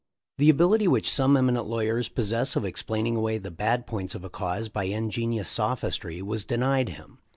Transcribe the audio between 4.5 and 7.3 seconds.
by ingenious sophistry was denied him.